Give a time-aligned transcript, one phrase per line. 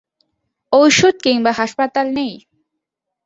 [0.73, 2.33] ঔষুধ কিংবা হাসপাতাল নেই।